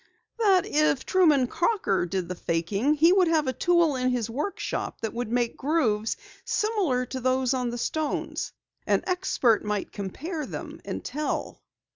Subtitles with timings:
[0.39, 4.99] "That if Truman Crocker did the faking he would have a tool in his workshop
[5.01, 8.51] that would make grooves similar to those on the stones.
[8.87, 11.61] An expert might compare them and tell."